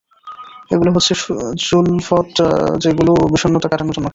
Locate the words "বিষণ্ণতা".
3.33-3.67